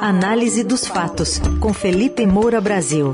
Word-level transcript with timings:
Análise 0.00 0.64
dos 0.64 0.86
fatos, 0.86 1.38
com 1.60 1.74
Felipe 1.74 2.24
Moura 2.24 2.58
Brasil. 2.58 3.12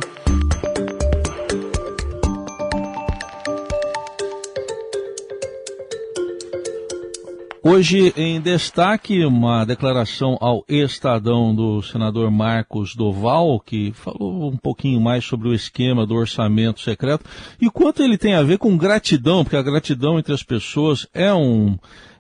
Hoje, 7.61 8.15
em 8.17 8.41
destaque, 8.41 9.25
uma 9.25 9.65
declaração 9.65 10.39
ao 10.41 10.65
Estadão 10.69 11.53
do 11.53 11.83
senador 11.83 12.31
Marcos 12.31 12.95
Doval, 12.95 13.59
que 13.59 13.93
falou 13.93 14.53
um 14.53 14.57
pouquinho 14.57 15.01
mais 15.01 15.25
sobre 15.25 15.49
o 15.49 15.55
esquema 15.55 16.07
do 16.07 16.15
orçamento 16.15 16.81
secreto 16.81 17.25
e 17.61 17.69
quanto 17.69 18.01
ele 18.01 18.17
tem 18.17 18.35
a 18.35 18.45
ver 18.45 18.59
com 18.59 18.77
gratidão, 18.77 19.43
porque 19.43 19.57
a 19.57 19.63
gratidão 19.63 20.21
entre 20.21 20.33
as 20.33 20.45
pessoas 20.45 21.09
é 21.13 21.35
um, 21.35 21.77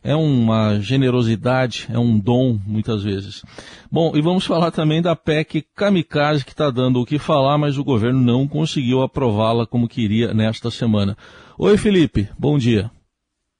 é 0.07 0.15
uma 0.15 0.79
generosidade, 0.79 1.89
é 1.93 1.99
um 1.99 2.17
dom, 2.17 2.57
muitas 2.65 3.03
vezes. 3.03 3.43
Bom, 3.91 4.17
e 4.17 4.23
vamos 4.23 4.47
falar 4.47 4.71
também 4.71 5.03
da 5.03 5.17
PEC 5.17 5.63
Kamikaze, 5.75 6.45
que 6.45 6.53
está 6.53 6.71
dando 6.71 7.01
o 7.01 7.05
que 7.05 7.19
falar, 7.19 7.59
mas 7.59 7.77
o 7.77 7.83
governo 7.83 8.21
não 8.21 8.47
conseguiu 8.47 9.03
aprová-la 9.03 9.67
como 9.67 9.89
queria 9.89 10.33
nesta 10.33 10.71
semana. 10.71 11.17
Oi, 11.59 11.77
Felipe, 11.77 12.29
bom 12.39 12.57
dia. 12.57 12.89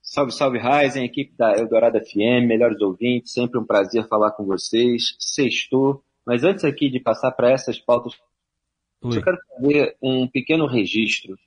Salve, 0.01 0.31
salve, 0.31 0.57
Ryzen, 0.57 1.03
equipe 1.03 1.35
da 1.37 1.51
Eldorado 1.57 1.99
FM, 1.99 2.47
melhores 2.47 2.79
ouvintes, 2.79 3.33
sempre 3.33 3.59
um 3.59 3.65
prazer 3.65 4.07
falar 4.07 4.31
com 4.31 4.45
vocês. 4.45 5.17
Sextou, 5.19 6.01
mas 6.25 6.45
antes 6.45 6.63
aqui 6.63 6.89
de 6.89 7.01
passar 7.01 7.31
para 7.33 7.51
essas 7.51 7.77
pautas, 7.77 8.13
Oi. 9.03 9.17
eu 9.17 9.21
quero 9.21 9.37
fazer 9.49 9.97
um 10.01 10.25
pequeno 10.25 10.65
registro. 10.65 11.37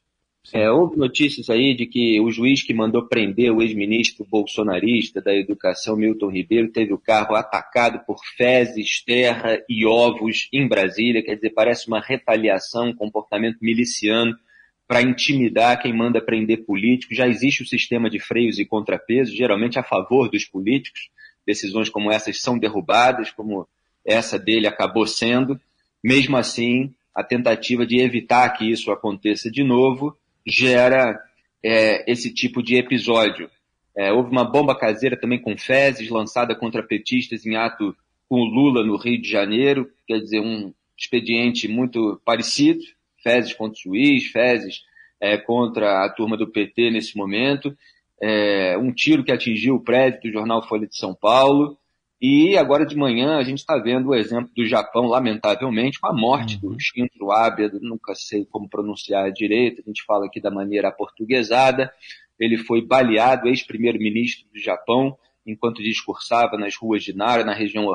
É, 0.52 0.70
houve 0.70 0.96
notícias 0.96 1.48
aí 1.50 1.74
de 1.74 1.86
que 1.86 2.18
o 2.18 2.30
juiz 2.30 2.62
que 2.62 2.74
mandou 2.74 3.06
prender 3.06 3.52
o 3.52 3.62
ex-ministro 3.62 4.26
bolsonarista 4.28 5.20
da 5.20 5.34
Educação, 5.34 5.96
Milton 5.96 6.30
Ribeiro, 6.30 6.72
teve 6.72 6.92
o 6.92 6.98
carro 6.98 7.36
atacado 7.36 8.04
por 8.04 8.18
fezes, 8.36 9.04
terra 9.04 9.62
e 9.68 9.86
ovos 9.86 10.48
em 10.52 10.66
Brasília. 10.66 11.22
Quer 11.22 11.36
dizer, 11.36 11.50
parece 11.50 11.86
uma 11.86 12.00
retaliação, 12.00 12.88
um 12.88 12.94
comportamento 12.94 13.58
miliciano 13.60 14.36
para 14.88 15.02
intimidar 15.02 15.80
quem 15.80 15.92
manda 15.92 16.20
prender 16.20 16.64
políticos. 16.64 17.16
Já 17.16 17.28
existe 17.28 17.62
o 17.62 17.66
sistema 17.66 18.10
de 18.10 18.18
freios 18.18 18.58
e 18.58 18.64
contrapesos, 18.64 19.36
geralmente 19.36 19.78
a 19.78 19.84
favor 19.84 20.28
dos 20.28 20.44
políticos. 20.46 21.10
Decisões 21.46 21.88
como 21.88 22.10
essas 22.10 22.40
são 22.40 22.58
derrubadas, 22.58 23.30
como 23.30 23.68
essa 24.04 24.36
dele 24.36 24.66
acabou 24.66 25.06
sendo. 25.06 25.60
Mesmo 26.02 26.36
assim, 26.36 26.92
a 27.14 27.22
tentativa 27.22 27.86
de 27.86 28.00
evitar 28.00 28.48
que 28.50 28.68
isso 28.68 28.90
aconteça 28.90 29.48
de 29.48 29.62
novo 29.62 30.16
gera 30.50 31.18
é, 31.62 32.10
esse 32.10 32.32
tipo 32.32 32.62
de 32.62 32.76
episódio. 32.76 33.50
É, 33.96 34.12
houve 34.12 34.30
uma 34.30 34.44
bomba 34.44 34.78
caseira 34.78 35.16
também 35.16 35.40
com 35.40 35.56
fezes 35.56 36.08
lançada 36.10 36.54
contra 36.54 36.82
petistas 36.82 37.44
em 37.46 37.56
ato 37.56 37.96
com 38.28 38.36
o 38.36 38.44
Lula 38.44 38.84
no 38.84 38.96
Rio 38.96 39.20
de 39.20 39.28
Janeiro, 39.28 39.90
quer 40.06 40.20
dizer, 40.20 40.40
um 40.40 40.72
expediente 40.96 41.66
muito 41.66 42.20
parecido 42.24 42.80
fezes 43.22 43.52
contra 43.52 43.78
o 43.78 43.82
juiz, 43.82 44.26
fezes 44.26 44.82
é, 45.20 45.36
contra 45.36 46.04
a 46.04 46.08
turma 46.08 46.36
do 46.36 46.50
PT 46.50 46.90
nesse 46.90 47.16
momento, 47.16 47.76
é, 48.20 48.76
um 48.78 48.92
tiro 48.92 49.24
que 49.24 49.32
atingiu 49.32 49.76
o 49.76 49.82
prédio 49.82 50.20
do 50.22 50.32
jornal 50.32 50.66
Folha 50.66 50.86
de 50.86 50.96
São 50.96 51.14
Paulo, 51.14 51.78
e 52.20 52.56
agora 52.56 52.84
de 52.84 52.96
manhã 52.96 53.38
a 53.38 53.42
gente 53.42 53.58
está 53.58 53.78
vendo 53.78 54.10
o 54.10 54.14
exemplo 54.14 54.50
do 54.54 54.66
Japão, 54.66 55.06
lamentavelmente, 55.06 55.98
com 55.98 56.08
a 56.08 56.12
morte 56.12 56.58
uhum. 56.62 56.72
do 56.72 56.80
Shinzo 56.80 57.30
Abe, 57.30 57.70
nunca 57.80 58.14
sei 58.14 58.44
como 58.44 58.68
pronunciar 58.68 59.32
direito, 59.32 59.80
a 59.80 59.88
gente 59.88 60.04
fala 60.04 60.26
aqui 60.26 60.40
da 60.40 60.50
maneira 60.50 60.88
aportuguesada, 60.88 61.90
ele 62.38 62.58
foi 62.58 62.84
baleado, 62.84 63.48
ex-primeiro-ministro 63.48 64.46
do 64.52 64.58
Japão, 64.58 65.16
enquanto 65.46 65.82
discursava 65.82 66.58
nas 66.58 66.76
ruas 66.76 67.02
de 67.02 67.14
Nara, 67.14 67.44
na 67.44 67.54
região 67.54 67.86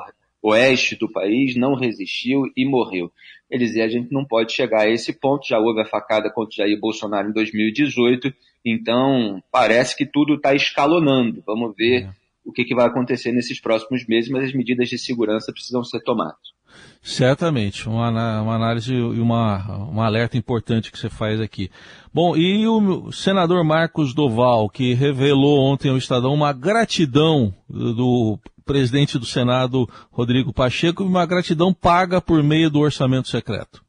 oeste 0.42 0.96
do 0.96 1.12
país, 1.12 1.56
não 1.56 1.76
resistiu 1.76 2.44
e 2.56 2.68
morreu. 2.68 3.12
Eles 3.50 3.70
dizem, 3.70 3.84
a 3.84 3.88
gente 3.88 4.12
não 4.12 4.26
pode 4.26 4.54
chegar 4.54 4.82
a 4.82 4.90
esse 4.90 5.14
ponto, 5.14 5.48
já 5.48 5.60
houve 5.60 5.82
a 5.82 5.86
facada 5.86 6.32
contra 6.32 6.58
Jair 6.58 6.80
Bolsonaro 6.80 7.30
em 7.30 7.34
2018, 7.34 8.34
então 8.64 9.42
parece 9.52 9.96
que 9.96 10.06
tudo 10.06 10.36
está 10.36 10.54
escalonando. 10.54 11.44
Vamos 11.46 11.76
ver 11.76 12.04
é. 12.04 12.25
O 12.46 12.52
que, 12.52 12.64
que 12.64 12.76
vai 12.76 12.86
acontecer 12.86 13.32
nesses 13.32 13.60
próximos 13.60 14.06
meses, 14.08 14.30
mas 14.30 14.46
as 14.46 14.54
medidas 14.54 14.88
de 14.88 14.98
segurança 14.98 15.52
precisam 15.52 15.84
ser 15.84 16.02
tomadas. 16.02 16.56
Certamente, 17.02 17.88
uma, 17.88 18.42
uma 18.42 18.56
análise 18.56 18.94
e 18.94 19.20
uma, 19.20 19.90
um 19.92 20.02
alerta 20.02 20.38
importante 20.38 20.92
que 20.92 20.98
você 20.98 21.10
faz 21.10 21.40
aqui. 21.40 21.70
Bom, 22.14 22.36
e 22.36 22.68
o 22.68 23.12
senador 23.12 23.64
Marcos 23.64 24.14
Doval, 24.14 24.70
que 24.70 24.94
revelou 24.94 25.60
ontem 25.60 25.90
ao 25.90 25.98
Estadão 25.98 26.34
uma 26.34 26.52
gratidão 26.52 27.54
do 27.70 28.40
presidente 28.66 29.20
do 29.20 29.26
Senado, 29.26 29.88
Rodrigo 30.12 30.52
Pacheco, 30.52 31.04
e 31.04 31.08
uma 31.08 31.26
gratidão 31.26 31.74
paga 31.74 32.20
por 32.20 32.42
meio 32.44 32.70
do 32.70 32.80
orçamento 32.80 33.28
secreto. 33.30 33.84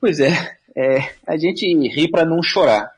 Pois 0.00 0.18
é, 0.18 0.56
é 0.76 0.98
a 1.26 1.36
gente 1.36 1.66
ri 1.88 2.10
para 2.10 2.24
não 2.24 2.42
chorar. 2.42 2.90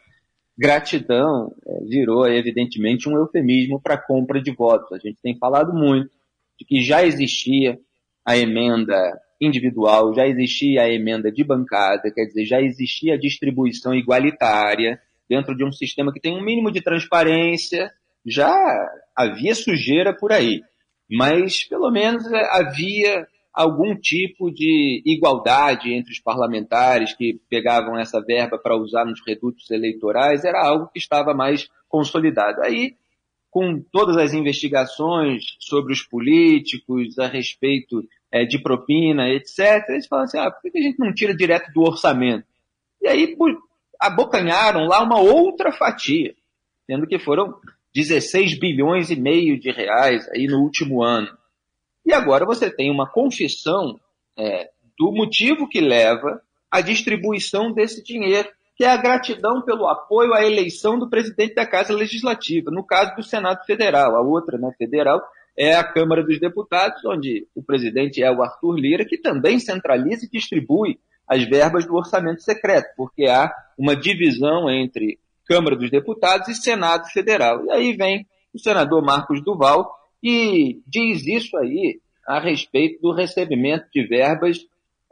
Gratidão 0.60 1.54
é, 1.66 1.84
virou, 1.84 2.26
evidentemente, 2.26 3.08
um 3.08 3.16
eufemismo 3.16 3.80
para 3.80 3.96
compra 3.96 4.42
de 4.42 4.52
votos. 4.52 4.92
A 4.92 4.98
gente 4.98 5.18
tem 5.22 5.38
falado 5.38 5.72
muito 5.72 6.10
de 6.58 6.66
que 6.66 6.82
já 6.82 7.02
existia 7.02 7.78
a 8.26 8.36
emenda 8.36 8.94
individual, 9.40 10.14
já 10.14 10.26
existia 10.26 10.82
a 10.82 10.92
emenda 10.92 11.32
de 11.32 11.42
bancada, 11.42 12.12
quer 12.14 12.26
dizer, 12.26 12.44
já 12.44 12.60
existia 12.60 13.14
a 13.14 13.18
distribuição 13.18 13.94
igualitária 13.94 15.00
dentro 15.26 15.56
de 15.56 15.64
um 15.64 15.72
sistema 15.72 16.12
que 16.12 16.20
tem 16.20 16.36
um 16.36 16.44
mínimo 16.44 16.70
de 16.70 16.82
transparência, 16.82 17.90
já 18.26 18.52
havia 19.16 19.54
sujeira 19.54 20.14
por 20.14 20.30
aí 20.30 20.60
mas 21.10 21.64
pelo 21.64 21.90
menos 21.90 22.24
é, 22.32 22.48
havia 22.52 23.26
algum 23.52 23.94
tipo 23.96 24.50
de 24.50 25.02
igualdade 25.04 25.92
entre 25.92 26.12
os 26.12 26.20
parlamentares 26.20 27.14
que 27.14 27.40
pegavam 27.48 27.98
essa 27.98 28.20
verba 28.20 28.58
para 28.58 28.76
usar 28.76 29.04
nos 29.04 29.20
redutos 29.26 29.70
eleitorais, 29.70 30.44
era 30.44 30.64
algo 30.64 30.88
que 30.92 30.98
estava 30.98 31.34
mais 31.34 31.68
consolidado. 31.88 32.62
Aí, 32.62 32.94
com 33.50 33.82
todas 33.92 34.16
as 34.16 34.32
investigações 34.32 35.56
sobre 35.58 35.92
os 35.92 36.02
políticos 36.02 37.18
a 37.18 37.26
respeito 37.26 38.06
é, 38.32 38.44
de 38.44 38.60
propina, 38.60 39.28
etc., 39.28 39.84
eles 39.88 40.06
falam 40.06 40.24
assim, 40.24 40.38
ah, 40.38 40.50
por 40.50 40.70
que 40.70 40.78
a 40.78 40.82
gente 40.82 40.98
não 40.98 41.12
tira 41.12 41.34
direto 41.34 41.72
do 41.72 41.82
orçamento? 41.82 42.46
E 43.02 43.08
aí 43.08 43.36
abocanharam 43.98 44.86
lá 44.86 45.02
uma 45.02 45.18
outra 45.18 45.72
fatia, 45.72 46.34
sendo 46.86 47.06
que 47.06 47.18
foram 47.18 47.54
16 47.94 48.58
bilhões 48.58 49.10
e 49.10 49.16
meio 49.16 49.58
de 49.58 49.72
reais 49.72 50.28
aí 50.28 50.46
no 50.46 50.60
último 50.60 51.02
ano. 51.02 51.28
E 52.04 52.12
agora 52.12 52.44
você 52.44 52.70
tem 52.70 52.90
uma 52.90 53.08
confissão 53.08 53.98
é, 54.36 54.70
do 54.98 55.12
motivo 55.12 55.68
que 55.68 55.80
leva 55.80 56.40
à 56.70 56.80
distribuição 56.80 57.72
desse 57.72 58.02
dinheiro, 58.02 58.48
que 58.76 58.84
é 58.84 58.90
a 58.90 58.96
gratidão 58.96 59.62
pelo 59.62 59.86
apoio 59.86 60.32
à 60.32 60.44
eleição 60.44 60.98
do 60.98 61.08
presidente 61.08 61.54
da 61.54 61.66
Casa 61.66 61.92
Legislativa, 61.92 62.70
no 62.70 62.82
caso 62.84 63.14
do 63.14 63.22
Senado 63.22 63.64
Federal. 63.64 64.16
A 64.16 64.22
outra, 64.22 64.56
né, 64.56 64.72
federal, 64.78 65.20
é 65.56 65.74
a 65.74 65.84
Câmara 65.84 66.22
dos 66.24 66.40
Deputados, 66.40 67.04
onde 67.04 67.46
o 67.54 67.62
presidente 67.62 68.22
é 68.22 68.30
o 68.30 68.42
Arthur 68.42 68.76
Lira, 68.76 69.04
que 69.04 69.18
também 69.18 69.58
centraliza 69.58 70.24
e 70.24 70.30
distribui 70.30 70.98
as 71.28 71.44
verbas 71.44 71.86
do 71.86 71.94
orçamento 71.94 72.42
secreto, 72.42 72.88
porque 72.96 73.26
há 73.26 73.52
uma 73.78 73.94
divisão 73.94 74.70
entre 74.70 75.18
Câmara 75.46 75.76
dos 75.76 75.90
Deputados 75.90 76.48
e 76.48 76.54
Senado 76.54 77.06
Federal. 77.08 77.64
E 77.66 77.70
aí 77.70 77.92
vem 77.96 78.26
o 78.54 78.58
senador 78.58 79.02
Marcos 79.02 79.42
Duval 79.44 79.99
e 80.22 80.80
diz 80.86 81.26
isso 81.26 81.56
aí 81.56 82.00
a 82.26 82.38
respeito 82.38 83.00
do 83.00 83.12
recebimento 83.12 83.86
de 83.92 84.06
verbas 84.06 84.58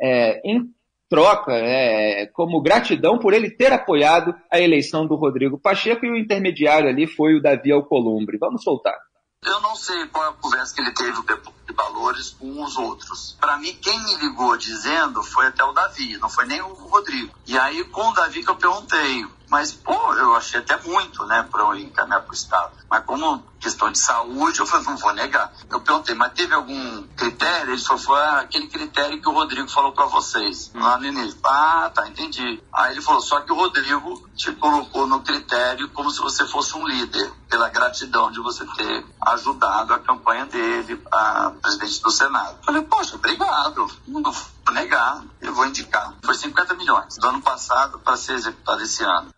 é, 0.00 0.40
em 0.48 0.70
troca, 1.08 1.52
é, 1.52 2.26
como 2.26 2.60
gratidão 2.60 3.18
por 3.18 3.32
ele 3.32 3.50
ter 3.50 3.72
apoiado 3.72 4.34
a 4.52 4.60
eleição 4.60 5.06
do 5.06 5.16
Rodrigo 5.16 5.58
Pacheco 5.58 6.04
e 6.04 6.10
o 6.10 6.16
intermediário 6.16 6.88
ali 6.88 7.06
foi 7.06 7.34
o 7.34 7.42
Davi 7.42 7.72
Alcolumbre. 7.72 8.38
Vamos 8.38 8.62
soltar. 8.62 8.98
Eu 9.44 9.60
não 9.60 9.76
sei 9.76 10.06
qual 10.08 10.24
é 10.24 10.28
a 10.30 10.32
conversa 10.32 10.74
que 10.74 10.80
ele 10.80 10.92
teve 10.92 11.22
de 11.22 11.72
valores 11.72 12.30
com 12.30 12.62
os 12.62 12.76
outros. 12.76 13.36
Para 13.40 13.56
mim, 13.56 13.72
quem 13.80 13.96
me 14.04 14.16
ligou 14.16 14.56
dizendo 14.56 15.22
foi 15.22 15.46
até 15.46 15.62
o 15.62 15.72
Davi, 15.72 16.18
não 16.18 16.28
foi 16.28 16.44
nem 16.46 16.60
o 16.60 16.72
Rodrigo. 16.74 17.32
E 17.46 17.56
aí, 17.56 17.84
com 17.84 18.08
o 18.08 18.12
Davi 18.12 18.42
que 18.42 18.50
eu 18.50 18.56
perguntei, 18.56 19.26
mas, 19.48 19.72
pô, 19.72 20.14
eu 20.14 20.34
achei 20.34 20.60
até 20.60 20.76
muito, 20.82 21.24
né, 21.26 21.46
para 21.50 21.62
eu 21.62 21.76
encaminhar 21.76 22.20
para 22.20 22.30
o 22.30 22.34
Estado. 22.34 22.72
Mas 22.90 23.04
como 23.04 23.42
questão 23.58 23.90
de 23.90 23.98
saúde, 23.98 24.60
eu 24.60 24.66
falei, 24.66 24.86
não 24.86 24.96
vou 24.96 25.12
negar. 25.12 25.52
Eu 25.70 25.80
perguntei, 25.80 26.14
mas 26.14 26.32
teve 26.32 26.54
algum 26.54 27.02
critério? 27.16 27.72
Ele 27.72 27.82
falou, 27.82 28.02
foi 28.02 28.20
aquele 28.20 28.68
critério 28.68 29.20
que 29.20 29.28
o 29.28 29.32
Rodrigo 29.32 29.68
falou 29.68 29.92
para 29.92 30.06
vocês 30.06 30.70
hum. 30.74 30.80
lá 30.80 30.96
no 30.98 31.06
início. 31.06 31.38
Ah, 31.44 31.90
tá, 31.94 32.08
entendi. 32.08 32.62
Aí 32.72 32.92
ele 32.92 33.02
falou, 33.02 33.20
só 33.20 33.40
que 33.40 33.52
o 33.52 33.56
Rodrigo 33.56 34.28
te 34.36 34.52
colocou 34.52 35.06
no 35.06 35.20
critério 35.20 35.88
como 35.90 36.10
se 36.10 36.20
você 36.20 36.46
fosse 36.46 36.76
um 36.76 36.86
líder, 36.86 37.32
pela 37.48 37.68
gratidão 37.68 38.30
de 38.30 38.40
você 38.40 38.64
ter 38.76 39.04
ajudado 39.26 39.94
a 39.94 39.98
campanha 39.98 40.46
dele, 40.46 41.02
a 41.10 41.52
presidente 41.62 42.00
do 42.02 42.10
Senado. 42.10 42.56
Eu 42.58 42.64
falei, 42.64 42.82
poxa, 42.82 43.16
obrigado. 43.16 43.90
Não 44.06 44.22
vou 44.22 44.34
negar, 44.72 45.22
eu 45.40 45.54
vou 45.54 45.66
indicar. 45.66 46.14
Foi 46.22 46.34
50 46.34 46.74
milhões 46.74 47.16
do 47.16 47.26
ano 47.26 47.40
passado 47.40 47.98
para 47.98 48.16
ser 48.16 48.34
executado 48.34 48.82
esse 48.82 49.02
ano. 49.02 49.32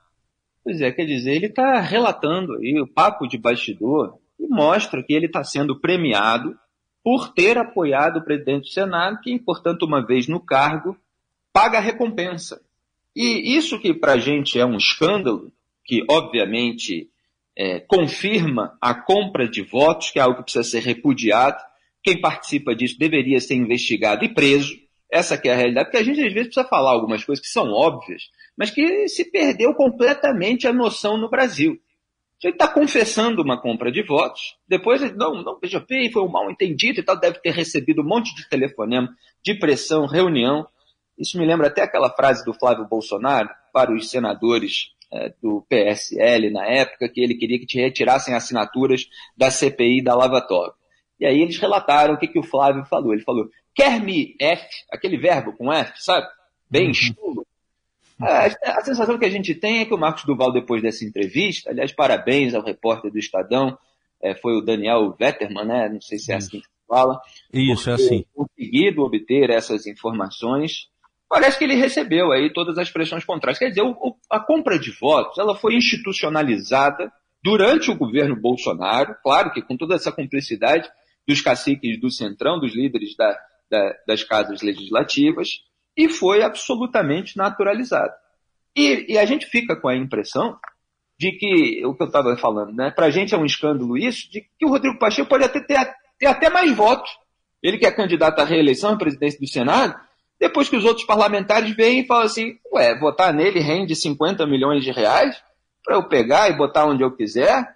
Pois 0.70 0.80
é, 0.82 0.92
quer 0.92 1.04
dizer, 1.04 1.32
ele 1.32 1.46
está 1.46 1.80
relatando 1.80 2.54
aí 2.54 2.80
o 2.80 2.86
papo 2.86 3.26
de 3.26 3.36
bastidor 3.36 4.20
e 4.38 4.46
mostra 4.46 5.02
que 5.02 5.12
ele 5.12 5.26
está 5.26 5.42
sendo 5.42 5.80
premiado 5.80 6.56
por 7.02 7.34
ter 7.34 7.58
apoiado 7.58 8.20
o 8.20 8.22
presidente 8.22 8.68
do 8.68 8.68
Senado, 8.68 9.18
que, 9.20 9.36
portanto, 9.40 9.82
uma 9.82 10.00
vez 10.00 10.28
no 10.28 10.38
cargo, 10.38 10.96
paga 11.52 11.78
a 11.78 11.80
recompensa. 11.80 12.62
E 13.16 13.56
isso 13.56 13.80
que 13.80 13.92
para 13.92 14.12
a 14.12 14.18
gente 14.18 14.60
é 14.60 14.64
um 14.64 14.76
escândalo, 14.76 15.50
que 15.84 16.04
obviamente 16.08 17.10
é, 17.58 17.80
confirma 17.80 18.78
a 18.80 18.94
compra 18.94 19.48
de 19.48 19.62
votos, 19.62 20.12
que 20.12 20.20
é 20.20 20.22
algo 20.22 20.36
que 20.36 20.44
precisa 20.44 20.62
ser 20.62 20.84
repudiado. 20.84 21.60
Quem 22.00 22.20
participa 22.20 22.76
disso 22.76 22.96
deveria 22.96 23.40
ser 23.40 23.56
investigado 23.56 24.24
e 24.24 24.28
preso. 24.28 24.78
Essa 25.10 25.36
que 25.36 25.48
é 25.48 25.52
a 25.52 25.56
realidade, 25.56 25.86
porque 25.86 25.98
a 25.98 26.04
gente 26.04 26.20
às 26.20 26.32
vezes 26.32 26.48
precisa 26.48 26.68
falar 26.68 26.92
algumas 26.92 27.24
coisas 27.24 27.44
que 27.44 27.50
são 27.50 27.72
óbvias, 27.72 28.30
mas 28.56 28.70
que 28.70 29.08
se 29.08 29.24
perdeu 29.30 29.74
completamente 29.74 30.68
a 30.68 30.72
noção 30.72 31.16
no 31.16 31.28
Brasil. 31.28 31.80
A 32.42 32.46
gente 32.46 32.54
está 32.54 32.68
confessando 32.68 33.42
uma 33.42 33.60
compra 33.60 33.90
de 33.90 34.02
votos, 34.02 34.56
depois, 34.66 35.00
não, 35.14 35.42
não, 35.42 35.58
veja 35.60 35.84
bem, 35.86 36.10
foi 36.10 36.22
um 36.22 36.30
mal 36.30 36.50
entendido 36.50 37.00
e 37.00 37.02
tal, 37.02 37.18
deve 37.18 37.38
ter 37.40 37.50
recebido 37.50 38.02
um 38.02 38.06
monte 38.06 38.34
de 38.34 38.48
telefonema, 38.48 39.08
de 39.42 39.54
pressão, 39.54 40.06
reunião. 40.06 40.66
Isso 41.18 41.38
me 41.38 41.44
lembra 41.44 41.66
até 41.66 41.82
aquela 41.82 42.08
frase 42.08 42.44
do 42.44 42.54
Flávio 42.54 42.88
Bolsonaro 42.88 43.50
para 43.72 43.92
os 43.92 44.08
senadores 44.08 44.94
é, 45.12 45.34
do 45.42 45.66
PSL 45.68 46.50
na 46.50 46.64
época, 46.66 47.08
que 47.08 47.20
ele 47.20 47.34
queria 47.34 47.58
que 47.58 47.66
te 47.66 47.78
retirassem 47.78 48.34
assinaturas 48.34 49.06
da 49.36 49.50
CPI 49.50 50.02
da 50.02 50.14
Lava 50.14 50.40
Toga. 50.40 50.74
E 51.18 51.26
aí 51.26 51.42
eles 51.42 51.58
relataram 51.58 52.14
o 52.14 52.18
que, 52.18 52.26
que 52.26 52.38
o 52.38 52.42
Flávio 52.42 52.84
falou. 52.86 53.12
Ele 53.12 53.22
falou, 53.22 53.50
quer-me 53.74 54.36
F, 54.40 54.66
aquele 54.90 55.16
verbo 55.16 55.52
com 55.52 55.72
F, 55.72 55.92
sabe? 55.96 56.26
Bem 56.70 56.88
uhum. 56.88 56.94
chulo. 56.94 57.46
A, 58.20 58.46
a, 58.46 58.84
sensação 58.84 59.18
que 59.18 59.24
a 59.24 59.30
gente 59.30 59.54
tem 59.54 59.80
é 59.80 59.86
que 59.86 59.94
o 59.94 59.98
Marcos 59.98 60.24
Duval, 60.24 60.52
depois 60.52 60.82
dessa 60.82 61.04
entrevista, 61.04 61.70
aliás, 61.70 61.90
parabéns 61.90 62.54
ao 62.54 62.62
repórter 62.62 63.10
do 63.10 63.18
Estadão, 63.18 63.78
é, 64.22 64.34
foi 64.34 64.54
o 64.56 64.60
Daniel 64.60 65.14
Vetterman, 65.18 65.64
né? 65.64 65.88
Não 65.88 66.00
sei 66.00 66.18
se 66.18 66.30
é 66.30 66.36
assim 66.36 66.60
que 66.60 66.66
se 66.66 66.86
fala. 66.86 67.18
Isso, 67.52 67.88
é 67.88 67.94
assim. 67.94 68.24
Conseguido 68.34 69.02
obter 69.02 69.48
essas 69.48 69.86
informações 69.86 70.90
parece 71.30 71.56
que 71.56 71.64
ele 71.64 71.76
recebeu 71.76 72.32
aí 72.32 72.52
todas 72.52 72.76
as 72.76 72.90
pressões 72.90 73.24
contrárias. 73.24 73.58
Quer 73.58 73.68
dizer, 73.68 73.82
o, 73.82 74.16
a 74.28 74.40
compra 74.40 74.76
de 74.78 74.90
votos 74.90 75.38
ela 75.38 75.54
foi 75.54 75.76
institucionalizada 75.76 77.10
durante 77.42 77.90
o 77.90 77.96
governo 77.96 78.34
Bolsonaro, 78.34 79.14
claro 79.22 79.52
que 79.52 79.62
com 79.62 79.76
toda 79.76 79.94
essa 79.94 80.10
cumplicidade 80.10 80.90
dos 81.26 81.40
caciques 81.40 81.98
do 82.00 82.10
Centrão, 82.10 82.58
dos 82.58 82.74
líderes 82.74 83.16
da, 83.16 83.38
da, 83.70 83.94
das 84.06 84.24
casas 84.24 84.62
legislativas, 84.62 85.48
e 85.96 86.08
foi 86.08 86.42
absolutamente 86.42 87.36
naturalizada. 87.36 88.14
E, 88.76 89.12
e, 89.12 89.18
a 89.18 89.24
gente 89.24 89.46
fica 89.46 89.76
com 89.76 89.88
a 89.88 89.96
impressão 89.96 90.56
de 91.18 91.32
que, 91.32 91.84
o 91.84 91.94
que 91.94 92.02
eu 92.02 92.06
estava 92.06 92.36
falando, 92.36 92.72
né, 92.72 92.90
para 92.90 93.06
a 93.06 93.10
gente 93.10 93.34
é 93.34 93.38
um 93.38 93.44
escândalo 93.44 93.98
isso, 93.98 94.30
de 94.30 94.40
que 94.40 94.64
o 94.64 94.68
Rodrigo 94.68 94.98
Pacheco 94.98 95.28
pode 95.28 95.44
até 95.44 95.60
ter, 95.60 95.94
ter 96.18 96.26
até 96.26 96.48
mais 96.48 96.74
votos. 96.74 97.10
Ele 97.62 97.78
que 97.78 97.86
é 97.86 97.90
candidato 97.90 98.40
à 98.40 98.44
reeleição 98.44 98.94
à 98.94 98.96
presidência 98.96 99.38
do 99.38 99.46
Senado, 99.46 99.94
depois 100.38 100.68
que 100.68 100.76
os 100.76 100.84
outros 100.84 101.04
parlamentares 101.04 101.74
veem 101.76 102.00
e 102.00 102.06
falam 102.06 102.24
assim, 102.24 102.58
ué, 102.72 102.98
votar 102.98 103.34
nele 103.34 103.60
rende 103.60 103.94
50 103.94 104.46
milhões 104.46 104.82
de 104.82 104.90
reais 104.90 105.36
para 105.84 105.96
eu 105.96 106.08
pegar 106.08 106.48
e 106.48 106.56
botar 106.56 106.86
onde 106.86 107.02
eu 107.02 107.14
quiser, 107.14 107.68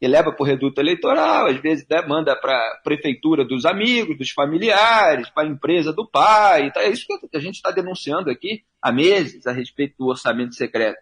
e 0.00 0.06
leva 0.06 0.32
para 0.32 0.42
o 0.42 0.46
reduto 0.46 0.80
eleitoral, 0.80 1.46
às 1.46 1.60
vezes 1.60 1.84
né, 1.88 2.00
manda 2.06 2.36
para 2.36 2.54
a 2.54 2.80
prefeitura 2.84 3.44
dos 3.44 3.64
amigos, 3.64 4.16
dos 4.16 4.30
familiares, 4.30 5.28
para 5.30 5.46
a 5.46 5.50
empresa 5.50 5.92
do 5.92 6.08
pai. 6.08 6.70
Tá? 6.70 6.82
É 6.82 6.90
isso 6.90 7.04
que 7.06 7.36
a 7.36 7.40
gente 7.40 7.56
está 7.56 7.70
denunciando 7.70 8.30
aqui 8.30 8.62
há 8.80 8.92
meses 8.92 9.46
a 9.46 9.52
respeito 9.52 9.96
do 9.98 10.06
orçamento 10.06 10.54
secreto. 10.54 10.98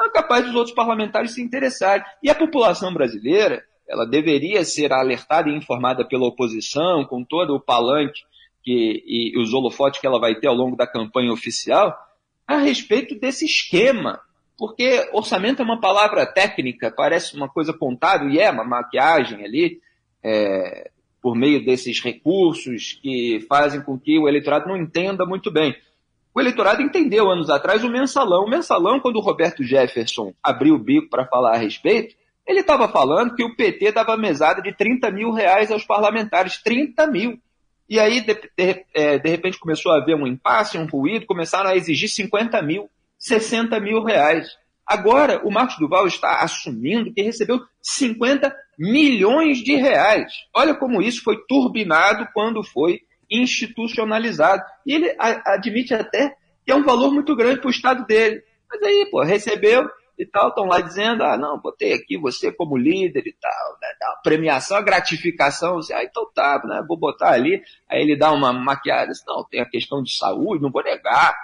É 0.00 0.08
capaz 0.10 0.46
dos 0.46 0.54
outros 0.54 0.74
parlamentares 0.74 1.34
se 1.34 1.42
interessarem. 1.42 2.04
E 2.22 2.30
a 2.30 2.34
população 2.34 2.94
brasileira, 2.94 3.64
ela 3.88 4.06
deveria 4.06 4.64
ser 4.64 4.92
alertada 4.92 5.48
e 5.50 5.56
informada 5.56 6.06
pela 6.06 6.26
oposição, 6.26 7.04
com 7.04 7.24
todo 7.24 7.56
o 7.56 7.60
palanque 7.60 8.20
que, 8.62 9.02
e 9.04 9.40
os 9.40 9.52
holofotes 9.52 10.00
que 10.00 10.06
ela 10.06 10.20
vai 10.20 10.36
ter 10.36 10.46
ao 10.46 10.54
longo 10.54 10.76
da 10.76 10.86
campanha 10.86 11.32
oficial 11.32 11.96
a 12.46 12.58
respeito 12.58 13.18
desse 13.18 13.44
esquema. 13.44 14.20
Porque 14.58 15.08
orçamento 15.12 15.62
é 15.62 15.64
uma 15.64 15.80
palavra 15.80 16.26
técnica, 16.26 16.90
parece 16.90 17.36
uma 17.36 17.48
coisa 17.48 17.72
contábil, 17.72 18.30
e 18.30 18.40
é 18.40 18.50
uma 18.50 18.64
maquiagem 18.64 19.44
ali, 19.44 19.80
é, 20.22 20.90
por 21.22 21.36
meio 21.36 21.64
desses 21.64 22.00
recursos 22.00 22.98
que 23.00 23.46
fazem 23.48 23.80
com 23.80 23.98
que 23.98 24.18
o 24.18 24.28
eleitorado 24.28 24.68
não 24.68 24.76
entenda 24.76 25.24
muito 25.24 25.50
bem. 25.50 25.76
O 26.34 26.40
eleitorado 26.40 26.82
entendeu 26.82 27.30
anos 27.30 27.50
atrás 27.50 27.82
o 27.84 27.88
mensalão. 27.88 28.44
O 28.44 28.50
mensalão, 28.50 29.00
quando 29.00 29.16
o 29.16 29.22
Roberto 29.22 29.62
Jefferson 29.62 30.32
abriu 30.42 30.74
o 30.74 30.78
bico 30.78 31.08
para 31.08 31.26
falar 31.26 31.54
a 31.54 31.58
respeito, 31.58 32.14
ele 32.46 32.60
estava 32.60 32.88
falando 32.88 33.34
que 33.34 33.44
o 33.44 33.54
PT 33.54 33.92
dava 33.92 34.16
mesada 34.16 34.62
de 34.62 34.72
30 34.72 35.10
mil 35.10 35.30
reais 35.30 35.70
aos 35.70 35.84
parlamentares. 35.84 36.62
30 36.62 37.06
mil. 37.08 37.38
E 37.88 37.98
aí, 37.98 38.20
de, 38.20 38.34
de, 38.34 38.84
é, 38.94 39.18
de, 39.18 39.28
repente, 39.28 39.58
começou 39.58 39.92
a 39.92 39.98
haver 39.98 40.14
um 40.14 40.26
impasse, 40.26 40.78
um 40.78 40.86
ruído, 40.86 41.26
começaram 41.26 41.70
a 41.70 41.76
exigir 41.76 42.08
50 42.08 42.60
mil, 42.62 42.88
60 43.18 43.78
mil 43.80 44.02
reais. 44.02 44.48
Agora, 44.86 45.46
o 45.46 45.50
Marcos 45.50 45.76
Duval 45.78 46.06
está 46.06 46.40
assumindo 46.40 47.12
que 47.12 47.22
recebeu 47.22 47.60
50 47.82 48.54
milhões 48.78 49.58
de 49.58 49.74
reais. 49.76 50.32
Olha 50.54 50.74
como 50.74 51.02
isso 51.02 51.22
foi 51.22 51.36
turbinado 51.46 52.26
quando 52.32 52.62
foi 52.62 53.00
institucionalizado. 53.30 54.62
E 54.86 54.94
ele 54.94 55.14
admite 55.18 55.92
até 55.92 56.34
que 56.64 56.72
é 56.72 56.74
um 56.74 56.84
valor 56.84 57.12
muito 57.12 57.36
grande 57.36 57.60
para 57.60 57.68
o 57.68 57.72
Estado 57.72 58.06
dele. 58.06 58.42
Mas 58.70 58.82
aí, 58.82 59.08
pô, 59.10 59.22
recebeu, 59.22 59.88
e 60.18 60.26
tal, 60.26 60.48
estão 60.48 60.64
lá 60.64 60.80
dizendo, 60.80 61.22
ah, 61.22 61.38
não, 61.38 61.60
botei 61.60 61.92
aqui 61.92 62.18
você 62.18 62.50
como 62.50 62.76
líder 62.76 63.24
e 63.24 63.32
tal, 63.32 63.78
né, 63.80 63.88
a 64.02 64.20
premiação, 64.22 64.76
a 64.76 64.82
gratificação, 64.82 65.76
você, 65.76 65.94
ah, 65.94 66.02
então 66.02 66.28
tá, 66.34 66.60
né, 66.64 66.84
vou 66.86 66.98
botar 66.98 67.30
ali, 67.30 67.62
aí 67.88 68.02
ele 68.02 68.16
dá 68.16 68.32
uma 68.32 68.52
maquiagem, 68.52 69.12
não, 69.26 69.44
tem 69.44 69.60
a 69.60 69.68
questão 69.68 70.02
de 70.02 70.16
saúde, 70.16 70.62
não 70.62 70.72
vou 70.72 70.82
negar. 70.82 71.36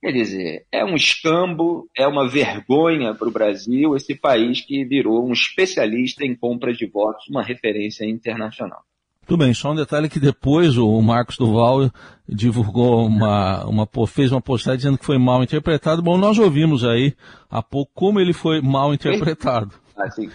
Quer 0.00 0.12
dizer, 0.12 0.66
é 0.70 0.84
um 0.84 0.94
escambo, 0.94 1.88
é 1.96 2.06
uma 2.06 2.28
vergonha 2.28 3.14
para 3.14 3.26
o 3.26 3.32
Brasil, 3.32 3.96
esse 3.96 4.14
país 4.14 4.60
que 4.60 4.84
virou 4.84 5.26
um 5.26 5.32
especialista 5.32 6.24
em 6.24 6.36
compra 6.36 6.72
de 6.72 6.86
votos, 6.86 7.28
uma 7.28 7.42
referência 7.42 8.04
internacional. 8.04 8.82
Tudo 9.26 9.44
bem, 9.44 9.52
só 9.52 9.72
um 9.72 9.74
detalhe 9.74 10.08
que 10.08 10.18
depois 10.18 10.78
o 10.78 11.02
Marcos 11.02 11.36
Duval 11.36 11.90
divulgou 12.26 13.04
uma, 13.06 13.66
uma, 13.66 13.86
fez 14.06 14.32
uma 14.32 14.40
postagem 14.40 14.78
dizendo 14.78 14.98
que 14.98 15.04
foi 15.04 15.18
mal 15.18 15.42
interpretado. 15.42 16.00
Bom, 16.00 16.16
nós 16.16 16.38
ouvimos 16.38 16.82
aí 16.82 17.14
há 17.50 17.62
pouco 17.62 17.92
como 17.92 18.20
ele 18.20 18.32
foi 18.32 18.62
mal 18.62 18.94
interpretado. 18.94 19.74
Ah, 19.94 20.08
sim. 20.10 20.30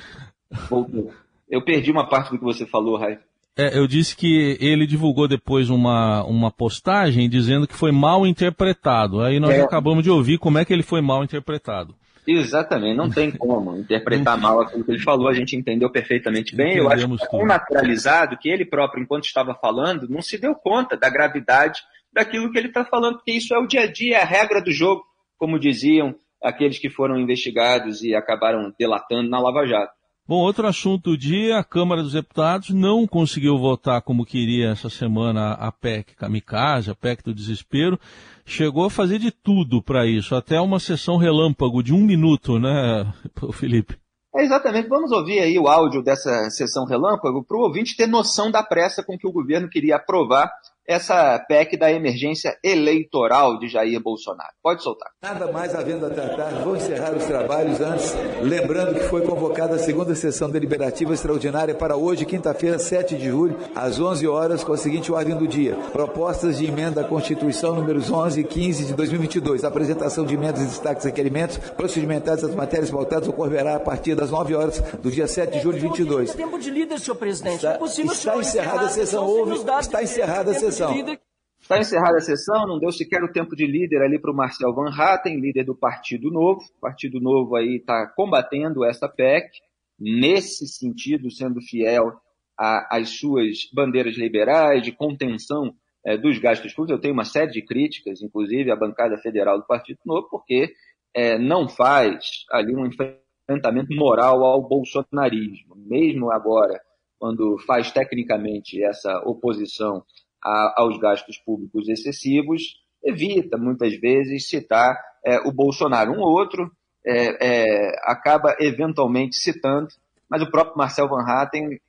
Eu 1.50 1.64
perdi 1.64 1.90
uma 1.90 2.08
parte 2.08 2.32
do 2.32 2.38
que 2.38 2.44
você 2.44 2.66
falou, 2.66 2.98
Raif. 2.98 3.20
É, 3.56 3.78
eu 3.78 3.86
disse 3.86 4.16
que 4.16 4.58
ele 4.60 4.88
divulgou 4.88 5.28
depois 5.28 5.70
uma, 5.70 6.24
uma 6.26 6.52
postagem 6.52 7.30
dizendo 7.30 7.68
que 7.68 7.76
foi 7.76 7.92
mal 7.92 8.26
interpretado. 8.26 9.22
Aí 9.22 9.40
nós 9.40 9.52
é. 9.52 9.62
acabamos 9.62 10.04
de 10.04 10.10
ouvir 10.10 10.40
como 10.40 10.58
é 10.58 10.66
que 10.66 10.74
ele 10.74 10.84
foi 10.84 11.02
mal 11.02 11.24
interpretado. 11.24 11.96
Exatamente, 12.26 12.96
não 12.96 13.10
tem 13.10 13.30
como 13.32 13.76
interpretar 13.78 14.40
mal 14.40 14.62
aquilo 14.62 14.84
que 14.86 14.92
ele 14.92 15.00
falou, 15.00 15.28
a 15.28 15.34
gente 15.34 15.58
entendeu 15.58 15.90
perfeitamente 15.90 16.56
bem. 16.56 16.78
Eu 16.78 16.90
acho 16.90 17.06
que 17.06 17.26
é 17.26 17.28
tão 17.28 17.46
naturalizado 17.46 18.38
que 18.38 18.50
ele 18.50 18.64
próprio, 18.64 19.04
enquanto 19.04 19.26
estava 19.26 19.54
falando, 19.54 20.08
não 20.08 20.22
se 20.22 20.38
deu 20.38 20.56
conta 20.56 20.96
da 20.96 21.10
gravidade 21.10 21.82
daquilo 22.14 22.50
que 22.50 22.58
ele 22.58 22.70
está 22.70 22.86
falando, 22.86 23.16
porque 23.16 23.34
isso 23.34 23.54
é 23.54 23.60
o 23.60 23.68
dia 23.68 23.82
a 23.82 23.92
dia, 23.92 24.18
é 24.18 24.22
a 24.22 24.26
regra 24.26 24.62
do 24.62 24.72
jogo, 24.72 25.04
como 25.38 25.60
diziam 25.60 26.16
aqueles 26.42 26.80
que 26.80 26.90
foram 26.90 27.20
investigados 27.20 28.04
e 28.04 28.16
acabaram 28.16 28.74
delatando 28.80 29.30
na 29.30 29.40
Lava 29.40 29.66
Jato. 29.66 29.94
Bom, 30.26 30.38
outro 30.38 30.66
assunto 30.66 31.12
do 31.12 31.18
dia, 31.18 31.58
a 31.58 31.66
Câmara 31.66 32.02
dos 32.02 32.14
Deputados 32.14 32.70
não 32.70 33.06
conseguiu 33.06 33.58
votar 33.58 34.02
como 34.02 34.26
queria 34.26 34.70
essa 34.70 34.90
semana 34.90 35.52
a 35.52 35.70
PEC 35.70 36.16
Kamikaze, 36.16 36.90
a 36.90 36.96
PEC 36.96 37.22
do 37.24 37.34
desespero, 37.34 38.00
chegou 38.46 38.86
a 38.86 38.90
fazer 38.90 39.20
de 39.20 39.32
tudo 39.32 39.84
para 39.84 40.08
isso, 40.08 40.34
até 40.34 40.62
uma 40.62 40.80
sessão 40.80 41.18
relâmpago 41.18 41.84
de 41.84 41.94
um 41.94 42.00
minuto, 42.00 42.58
né, 42.58 43.06
Felipe? 43.52 43.98
É 44.34 44.44
exatamente. 44.44 44.88
Vamos 44.88 45.12
ouvir 45.12 45.42
aí 45.42 45.60
o 45.60 45.68
áudio 45.68 46.02
dessa 46.02 46.50
sessão 46.50 46.86
relâmpago 46.86 47.44
para 47.44 47.58
o 47.58 47.62
ouvinte 47.62 47.96
ter 47.96 48.08
noção 48.08 48.50
da 48.50 48.64
pressa 48.64 49.04
com 49.04 49.18
que 49.18 49.28
o 49.28 49.32
governo 49.32 49.70
queria 49.70 49.98
aprovar 49.98 50.50
essa 50.88 51.40
PEC 51.48 51.78
da 51.78 51.92
emergência 51.92 52.58
eleitoral 52.64 53.58
de 53.58 53.68
Jair 53.68 54.02
Bolsonaro. 54.02 54.52
Pode 54.62 54.84
soltar. 54.84 55.10
Nada 55.22 55.52
mais 55.52 55.74
havendo 55.74 56.06
a 56.06 56.10
tratar, 56.10 56.50
vou 56.64 56.76
encerrar 56.76 57.16
os 57.16 57.24
trabalhos 57.26 57.80
antes, 57.80 58.14
lembrando 58.42 58.96
que 58.96 59.08
foi 59.08 59.22
convocada 59.22 59.76
a 59.76 59.80
segunda 59.80 60.14
sessão 60.14 60.50
deliberativa 60.50 61.14
extraordinária 61.14 61.74
para 61.74 61.96
hoje, 61.96 62.26
quinta-feira, 62.26 62.78
7 62.78 63.16
de 63.16 63.30
julho, 63.30 63.58
às 63.74 64.00
11 64.00 64.28
horas, 64.28 64.64
com 64.64 64.74
a 64.74 64.78
seguinte 64.78 65.12
ordem 65.12 65.36
do 65.36 65.48
dia: 65.48 65.76
propostas 65.92 66.58
de 66.58 66.66
emenda 66.66 67.02
à 67.02 67.04
Constituição 67.04 67.76
números 67.76 68.12
11 68.12 68.42
e 68.42 68.44
15 68.44 68.86
de 68.86 68.94
2022. 68.94 69.64
A 69.64 69.70
apresentação 69.70 70.26
de 70.26 70.34
emendas 70.34 70.62
e 70.62 70.66
destaques 70.66 71.06
e 71.06 71.08
requerimentos 71.08 71.58
procedimentais 71.58 72.42
das 72.42 72.54
matérias 72.54 72.92
pautadas 72.92 73.28
ocorrerá 73.28 73.76
a 73.76 73.80
partir 73.80 74.16
das 74.16 74.32
9 74.32 74.54
horas 74.56 74.80
do 75.02 75.10
dia 75.10 75.28
7 75.28 75.54
de 75.54 75.60
julho 75.62 75.78
de 75.78 75.88
22. 75.88 76.34
Tempo 76.34 76.60
de 76.60 76.70
líder, 76.70 77.00
senhor 77.00 77.16
presidente. 77.16 77.66
Está, 77.66 77.80
é 77.80 78.06
está 78.06 78.38
encerrada 78.38 78.82
a 78.82 78.90
sessão. 78.90 79.26
Houve, 79.26 79.56
está 79.80 80.04
encerrada 80.04 80.52
a 80.52 80.54
sessão 80.54 80.73
sessão. 80.74 81.18
Está 81.60 81.80
encerrada 81.80 82.18
a 82.18 82.22
sessão, 82.22 82.68
não 82.68 82.78
deu 82.78 82.92
sequer 82.92 83.24
o 83.24 83.32
tempo 83.32 83.56
de 83.56 83.66
líder 83.66 84.02
ali 84.02 84.20
para 84.20 84.32
o 84.32 84.36
Marcel 84.36 84.74
Van 84.74 84.90
Hatten, 84.90 85.40
líder 85.40 85.64
do 85.64 85.74
Partido 85.74 86.30
Novo. 86.30 86.60
O 86.60 86.82
Partido 86.82 87.22
Novo 87.22 87.56
aí 87.56 87.78
está 87.78 88.06
combatendo 88.08 88.84
essa 88.84 89.08
PEC, 89.08 89.50
nesse 89.98 90.68
sentido, 90.68 91.32
sendo 91.32 91.62
fiel 91.62 92.12
a, 92.60 92.98
as 92.98 93.18
suas 93.18 93.70
bandeiras 93.74 94.18
liberais 94.18 94.84
de 94.84 94.92
contenção 94.92 95.74
é, 96.06 96.18
dos 96.18 96.38
gastos 96.38 96.74
públicos. 96.74 96.98
Eu 96.98 97.02
tenho 97.02 97.14
uma 97.14 97.24
série 97.24 97.52
de 97.52 97.62
críticas, 97.62 98.22
inclusive 98.22 98.70
à 98.70 98.76
bancada 98.76 99.18
federal 99.18 99.58
do 99.58 99.66
Partido 99.66 100.00
Novo, 100.06 100.28
porque 100.30 100.74
é, 101.14 101.38
não 101.38 101.70
faz 101.70 102.46
ali 102.52 102.76
um 102.76 102.86
enfrentamento 102.86 103.96
moral 103.96 104.44
ao 104.44 104.62
bolsonarismo. 104.68 105.76
Mesmo 105.78 106.30
agora, 106.30 106.78
quando 107.18 107.58
faz 107.60 107.90
tecnicamente 107.90 108.84
essa 108.84 109.20
oposição 109.26 110.04
a, 110.44 110.82
aos 110.82 110.98
gastos 111.00 111.38
públicos 111.38 111.88
excessivos, 111.88 112.82
evita 113.04 113.58
muitas 113.58 113.96
vezes 114.00 114.48
citar 114.48 114.96
é, 115.26 115.40
o 115.48 115.52
Bolsonaro. 115.52 116.12
Um 116.12 116.20
ou 116.20 116.32
outro 116.32 116.72
é, 117.06 117.48
é, 117.48 117.96
acaba 118.04 118.56
eventualmente 118.60 119.38
citando, 119.38 119.88
mas 120.30 120.42
o 120.42 120.50
próprio 120.50 120.78
Marcel 120.78 121.08
Van 121.08 121.24
Hatten 121.26 121.80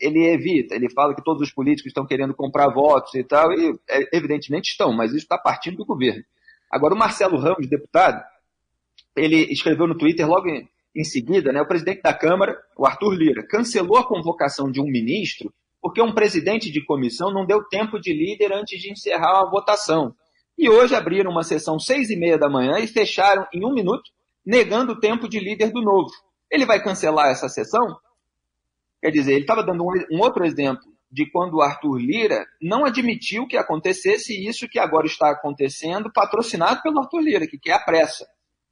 ele 0.00 0.26
evita, 0.26 0.74
ele 0.74 0.90
fala 0.90 1.14
que 1.14 1.24
todos 1.24 1.42
os 1.42 1.52
políticos 1.52 1.90
estão 1.90 2.06
querendo 2.06 2.34
comprar 2.34 2.68
votos 2.68 3.14
e 3.14 3.24
tal, 3.24 3.52
e 3.52 3.78
é, 3.88 4.16
evidentemente 4.16 4.70
estão, 4.70 4.92
mas 4.92 5.10
isso 5.10 5.24
está 5.24 5.38
partindo 5.38 5.78
do 5.78 5.86
governo. 5.86 6.22
Agora, 6.70 6.94
o 6.94 6.98
Marcelo 6.98 7.38
Ramos, 7.38 7.68
deputado, 7.68 8.22
ele 9.16 9.52
escreveu 9.52 9.86
no 9.86 9.96
Twitter 9.96 10.26
logo 10.28 10.48
em, 10.48 10.68
em 10.94 11.04
seguida, 11.04 11.52
né, 11.52 11.62
o 11.62 11.68
presidente 11.68 12.02
da 12.02 12.12
Câmara, 12.12 12.60
o 12.76 12.84
Arthur 12.84 13.14
Lira, 13.14 13.46
cancelou 13.46 13.96
a 13.96 14.06
convocação 14.06 14.70
de 14.70 14.80
um 14.80 14.86
ministro 14.86 15.52
porque 15.84 16.00
um 16.00 16.14
presidente 16.14 16.72
de 16.72 16.82
comissão 16.82 17.30
não 17.30 17.44
deu 17.44 17.62
tempo 17.62 18.00
de 18.00 18.10
líder 18.10 18.54
antes 18.54 18.80
de 18.80 18.90
encerrar 18.90 19.42
a 19.42 19.50
votação. 19.50 20.14
E 20.56 20.66
hoje 20.66 20.94
abriram 20.94 21.30
uma 21.30 21.42
sessão 21.42 21.78
seis 21.78 22.08
e 22.08 22.16
meia 22.16 22.38
da 22.38 22.48
manhã 22.48 22.78
e 22.78 22.86
fecharam 22.86 23.46
em 23.52 23.66
um 23.66 23.74
minuto, 23.74 24.10
negando 24.46 24.94
o 24.94 24.98
tempo 24.98 25.28
de 25.28 25.38
líder 25.38 25.72
do 25.72 25.82
novo. 25.82 26.08
Ele 26.50 26.64
vai 26.64 26.82
cancelar 26.82 27.28
essa 27.28 27.50
sessão? 27.50 27.98
Quer 28.98 29.10
dizer, 29.10 29.32
ele 29.32 29.42
estava 29.42 29.62
dando 29.62 29.84
um, 29.84 30.20
outro 30.20 30.46
exemplo 30.46 30.84
de 31.12 31.30
quando 31.30 31.56
o 31.56 31.62
Arthur 31.62 31.98
Lira 31.98 32.46
não 32.62 32.86
admitiu 32.86 33.46
que 33.46 33.58
acontecesse 33.58 34.32
isso 34.42 34.66
que 34.66 34.78
agora 34.78 35.04
está 35.04 35.32
acontecendo, 35.32 36.10
patrocinado 36.10 36.80
pelo 36.80 36.98
Arthur 36.98 37.20
Lira, 37.20 37.46
que 37.46 37.58
quer 37.58 37.74
a 37.74 37.84
pressa. 37.84 38.26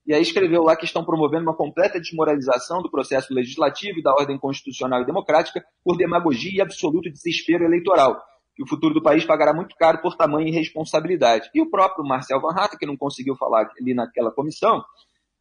E 0.07 0.13
aí 0.13 0.21
escreveu 0.21 0.63
lá 0.63 0.77
que 0.77 0.85
estão 0.85 1.05
promovendo 1.05 1.45
uma 1.45 1.57
completa 1.57 2.01
desmoralização 2.01 2.83
do 2.83 2.91
processo 2.91 3.33
legislativo 3.33 3.99
e 3.99 4.03
da 4.03 4.13
ordem 4.13 4.39
constitucional 4.39 5.03
e 5.03 5.07
democrática 5.07 5.65
por 5.85 5.97
demagogia 5.97 6.59
e 6.59 6.61
absoluto 6.61 7.11
desespero 7.11 7.65
eleitoral. 7.65 8.21
Que 8.55 8.65
o 8.65 8.69
futuro 8.69 8.93
do 8.93 9.03
país 9.03 9.25
pagará 9.25 9.55
muito 9.55 9.77
caro 9.77 10.03
por 10.03 10.17
tamanha 10.17 10.49
irresponsabilidade. 10.49 11.49
E 11.55 11.61
o 11.61 11.71
próprio 11.71 12.05
Marcel 12.05 12.41
Van 12.41 12.53
Hatten, 12.55 12.79
que 12.79 12.87
não 12.87 12.97
conseguiu 12.97 13.37
falar 13.37 13.71
ali 13.81 13.95
naquela 13.95 14.33
comissão, 14.33 14.83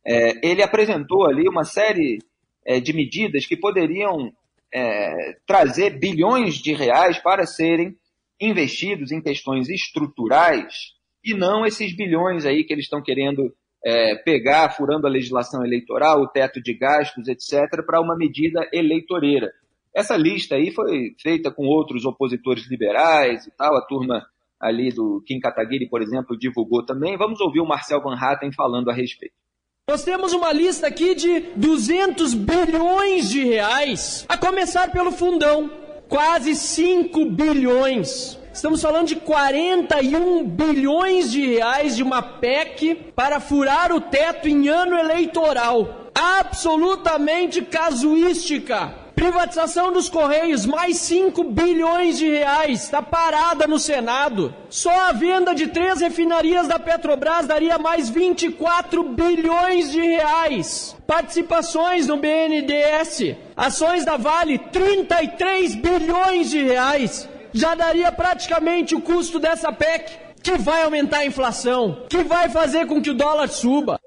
é, 0.06 0.48
ele 0.48 0.62
apresentou 0.62 1.26
ali 1.26 1.48
uma 1.50 1.64
série 1.64 2.20
é, 2.66 2.80
de 2.80 2.94
medidas 2.94 3.46
que 3.46 3.58
poderiam 3.58 4.32
é, 4.74 5.38
trazer 5.46 6.00
bilhões 6.00 6.56
de 6.56 6.74
reais 6.74 7.20
para 7.20 7.46
serem 7.46 7.96
investidos 8.40 9.12
em 9.12 9.22
questões 9.22 9.70
estruturais 9.70 10.94
e 11.24 11.34
não 11.36 11.66
esses 11.66 11.96
bilhões 11.96 12.46
aí 12.46 12.64
que 12.64 12.74
eles 12.74 12.86
estão 12.86 13.02
querendo 13.02 13.54
é, 13.84 14.16
pegar, 14.16 14.70
furando 14.70 15.08
a 15.08 15.10
legislação 15.10 15.66
eleitoral, 15.66 16.22
o 16.22 16.28
teto 16.28 16.62
de 16.62 16.74
gastos, 16.74 17.28
etc., 17.28 17.84
para 17.86 18.02
uma 18.02 18.16
medida 18.16 18.68
eleitoreira. 18.72 19.52
Essa 19.94 20.16
lista 20.16 20.56
aí 20.56 20.72
foi 20.72 21.16
feita 21.22 21.52
com 21.52 21.66
outros 21.66 22.06
opositores 22.06 22.70
liberais 22.70 23.46
e 23.46 23.52
tal, 23.52 23.76
a 23.76 23.86
turma 23.86 24.26
ali 24.60 24.90
do 24.92 25.22
Kim 25.26 25.40
Kataguiri, 25.40 25.90
por 25.90 26.02
exemplo, 26.02 26.38
divulgou 26.38 26.86
também. 26.86 27.18
Vamos 27.18 27.42
ouvir 27.42 27.60
o 27.60 27.68
Marcel 27.68 28.02
Van 28.02 28.16
Hatten 28.16 28.52
falando 28.54 28.90
a 28.90 28.94
respeito. 28.94 29.34
Nós 29.90 30.04
temos 30.04 30.32
uma 30.32 30.54
lista 30.54 30.88
aqui 30.88 31.16
de 31.16 31.40
200 31.56 32.34
bilhões 32.36 33.30
de 33.30 33.44
reais, 33.44 34.26
a 34.30 34.38
começar 34.38 34.92
pelo 34.92 35.12
fundão, 35.12 35.70
quase 36.08 36.56
5 36.56 37.26
bilhões. 37.26 38.40
Estamos 38.54 38.82
falando 38.82 39.08
de 39.08 39.16
41 39.16 40.44
bilhões 40.46 41.32
de 41.32 41.46
reais 41.46 41.96
de 41.96 42.04
uma 42.04 42.22
PEC 42.22 43.12
para 43.16 43.40
furar 43.40 43.94
o 43.94 44.02
teto 44.02 44.48
em 44.50 44.68
ano 44.68 44.98
eleitoral. 44.98 46.12
Absolutamente 46.14 47.62
casuística. 47.62 48.94
Privatização 49.16 49.94
dos 49.94 50.10
Correios, 50.10 50.66
mais 50.66 50.98
5 50.98 51.44
bilhões 51.46 52.18
de 52.18 52.28
reais, 52.28 52.84
está 52.84 53.02
parada 53.02 53.68
no 53.68 53.80
Senado. 53.80 54.54
Só 54.70 55.10
a 55.10 55.12
venda 55.12 55.54
de 55.54 55.68
três 55.68 56.02
refinarias 56.02 56.68
da 56.68 56.80
Petrobras 56.80 57.48
daria 57.48 57.78
mais 57.78 58.10
24 58.10 59.04
bilhões 59.04 59.92
de 59.92 60.02
reais. 60.02 60.96
Participações 61.06 62.08
no 62.08 62.18
BNDES, 62.18 63.36
ações 63.56 64.04
da 64.04 64.18
Vale, 64.18 64.58
33 64.58 65.76
bilhões 65.76 66.50
de 66.50 66.64
reais. 66.64 67.30
Já 67.54 67.76
daria 67.76 68.12
praticamente 68.12 68.96
o 68.96 69.02
custo 69.02 69.40
dessa 69.40 69.72
PEC, 69.72 70.18
que 70.42 70.58
vai 70.58 70.84
aumentar 70.84 71.20
a 71.20 71.26
inflação, 71.26 72.06
que 72.10 72.24
vai 72.24 72.50
fazer 72.50 72.88
com 72.88 73.02
que 73.02 73.10
o 73.10 73.14
dólar 73.14 73.48
suba. 73.48 74.00